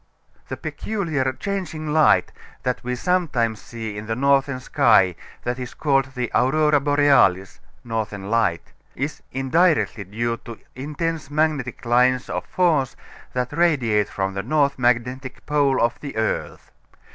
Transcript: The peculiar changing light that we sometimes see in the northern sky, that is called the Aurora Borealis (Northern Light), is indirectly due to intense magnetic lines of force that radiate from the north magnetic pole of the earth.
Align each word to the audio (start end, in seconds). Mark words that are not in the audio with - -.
The 0.47 0.57
peculiar 0.57 1.31
changing 1.33 1.93
light 1.93 2.31
that 2.63 2.83
we 2.83 2.95
sometimes 2.95 3.61
see 3.61 3.95
in 3.95 4.07
the 4.07 4.15
northern 4.15 4.59
sky, 4.59 5.13
that 5.43 5.59
is 5.59 5.75
called 5.75 6.13
the 6.15 6.31
Aurora 6.33 6.79
Borealis 6.79 7.59
(Northern 7.83 8.31
Light), 8.31 8.73
is 8.95 9.21
indirectly 9.31 10.05
due 10.05 10.37
to 10.37 10.57
intense 10.73 11.29
magnetic 11.29 11.85
lines 11.85 12.31
of 12.31 12.47
force 12.47 12.95
that 13.33 13.53
radiate 13.53 14.09
from 14.09 14.33
the 14.33 14.41
north 14.41 14.79
magnetic 14.79 15.45
pole 15.45 15.79
of 15.79 15.99
the 15.99 16.15
earth. 16.17 16.71